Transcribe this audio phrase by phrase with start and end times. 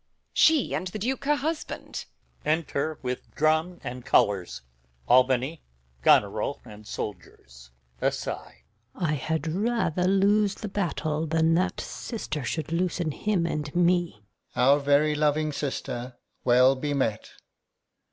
[0.33, 2.05] She and the Duke her husband!
[2.43, 4.63] Enter, with Drum and Colours,
[5.07, 5.61] Albany,
[6.01, 7.69] Goneril, Soldiers.
[7.99, 8.07] Gon.
[8.09, 8.63] [aside]
[8.95, 14.23] I had rather lose the battle than that sister Should loosen him and me.
[14.55, 14.55] Alb.
[14.55, 17.33] Our very loving sister, well bemet.